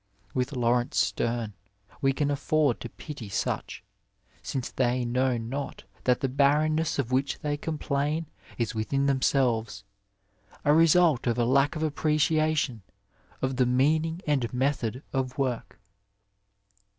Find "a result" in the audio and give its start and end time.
10.65-11.27